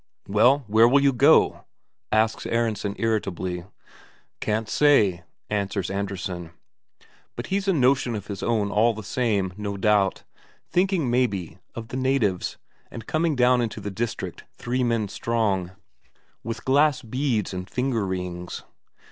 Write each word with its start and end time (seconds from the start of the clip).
"Well, 0.27 0.63
where 0.65 0.87
will 0.87 1.01
you 1.03 1.13
go?" 1.13 1.65
asks 2.11 2.47
Aronsen 2.47 2.95
irritably. 2.97 3.65
"Can't 4.39 4.67
say," 4.67 5.21
answers 5.47 5.91
Andresen. 5.91 6.53
But 7.35 7.45
he's 7.53 7.67
a 7.67 7.73
notion 7.73 8.15
of 8.15 8.25
his 8.25 8.41
own 8.41 8.71
all 8.71 8.95
the 8.95 9.03
same, 9.03 9.53
no 9.57 9.77
doubt; 9.77 10.23
thinking, 10.71 11.11
maybe, 11.11 11.59
of 11.75 11.89
the 11.89 11.97
natives, 11.97 12.57
and 12.89 13.05
coming 13.05 13.35
down 13.35 13.61
into 13.61 13.79
the 13.79 13.91
district 13.91 14.43
three 14.53 14.83
men 14.83 15.07
strong, 15.07 15.73
with 16.43 16.65
glass 16.65 17.03
beads 17.03 17.53
and 17.53 17.69
finger 17.69 18.03
rings. 18.03 18.63